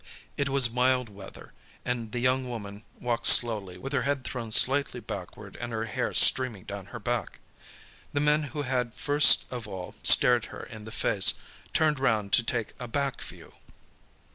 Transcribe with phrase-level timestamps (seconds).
[0.35, 1.53] It was mild weather,
[1.85, 6.11] and the young woman walked slowly, with her head thrown slightly backward and her hair
[6.15, 7.37] streaming down her back.
[8.11, 11.35] The men who had first of all stared her in the face,
[11.71, 13.53] turned round to take a back view.